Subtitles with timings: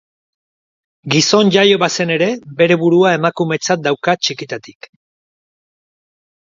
[1.13, 2.31] Gizon jaio bazen ere,
[2.63, 4.93] bere burua emakumetzat dauka txikitatik.